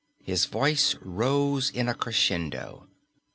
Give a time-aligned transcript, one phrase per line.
[0.23, 2.87] His voice rose in a crescendo.